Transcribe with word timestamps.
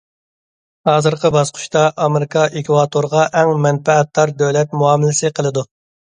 ھازىرقى 0.89 1.29
باسقۇچتا، 1.35 1.83
ئامېرىكا 2.05 2.47
ئېكۋاتورغا 2.61 3.27
ئەڭ 3.43 3.53
مەنپەئەتدار 3.67 4.35
دۆلەت 4.43 4.77
مۇئامىلىسى 4.81 5.35
قىلىدۇ. 5.39 5.69